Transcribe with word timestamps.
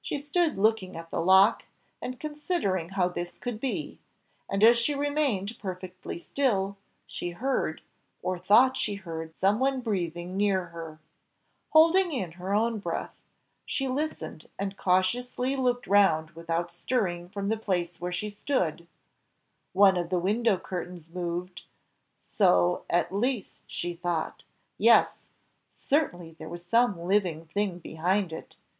She 0.00 0.18
stood 0.18 0.58
looking 0.58 0.96
at 0.96 1.12
the 1.12 1.20
lock, 1.20 1.66
and 2.00 2.18
considering 2.18 2.88
how 2.88 3.06
this 3.06 3.34
could 3.38 3.60
be, 3.60 4.00
and 4.48 4.64
as 4.64 4.76
she 4.76 4.92
remained 4.92 5.56
perfectly 5.60 6.18
still, 6.18 6.76
she 7.06 7.30
heard, 7.30 7.80
or 8.22 8.40
thought 8.40 8.76
she 8.76 8.96
heard 8.96 9.36
some 9.38 9.60
one 9.60 9.80
breathing 9.80 10.36
near 10.36 10.64
her. 10.64 10.98
Holding 11.70 12.12
in 12.12 12.32
her 12.32 12.52
own 12.52 12.80
breath, 12.80 13.14
she 13.64 13.86
listened 13.86 14.48
and 14.58 14.76
cautiously 14.76 15.54
looked 15.54 15.86
round 15.86 16.30
without 16.32 16.72
stirring 16.72 17.28
from 17.28 17.48
the 17.48 17.56
place 17.56 18.00
where 18.00 18.10
she 18.10 18.30
stood 18.30 18.88
one 19.72 19.96
of 19.96 20.10
the 20.10 20.18
window 20.18 20.58
curtains 20.58 21.08
moved, 21.08 21.62
so 22.18 22.84
at 22.90 23.14
least 23.14 23.62
she 23.68 23.94
thought 23.94 24.42
yes, 24.76 25.28
certainly 25.78 26.32
there 26.32 26.48
was 26.48 26.64
some 26.64 27.06
living 27.06 27.44
thing 27.46 27.78
behind 27.78 28.32
it. 28.32 28.56